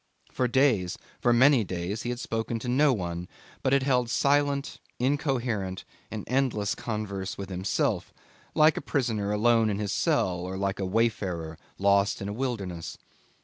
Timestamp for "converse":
6.73-7.37